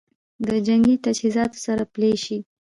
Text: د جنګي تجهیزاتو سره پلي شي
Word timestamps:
د 0.47 0.49
جنګي 0.67 0.95
تجهیزاتو 1.05 1.57
سره 1.65 1.83
پلي 1.93 2.13
شي 2.23 2.37